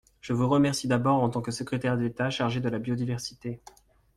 Je 0.19 0.33
vous 0.33 0.49
remercie 0.49 0.87
d’abord 0.87 1.21
en 1.21 1.29
tant 1.29 1.41
que 1.43 1.51
secrétaire 1.51 1.95
d’État 1.95 2.31
chargée 2.31 2.59
de 2.59 2.69
la 2.69 2.79
biodiversité. 2.79 3.61